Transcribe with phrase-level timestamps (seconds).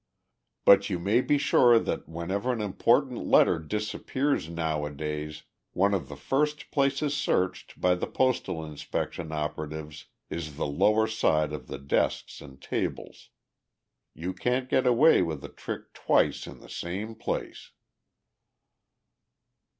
[0.65, 5.43] But you may be sure that whenever an important letter disappears nowadays,
[5.73, 11.53] one of the first places searched by the Postal Inspection operatives is the lower side
[11.53, 13.29] of the desks and tables.
[14.15, 17.69] You can't get away with a trick twice in the same place."